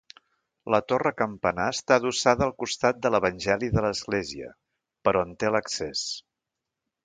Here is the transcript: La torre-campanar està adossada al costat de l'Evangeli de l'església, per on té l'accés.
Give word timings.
La 0.75 0.77
torre-campanar 0.91 1.67
està 1.73 1.97
adossada 2.01 2.43
al 2.47 2.55
costat 2.63 3.03
de 3.05 3.13
l'Evangeli 3.17 3.71
de 3.77 3.87
l'església, 3.89 4.51
per 5.07 5.17
on 5.25 5.37
té 5.45 5.57
l'accés. 5.57 6.07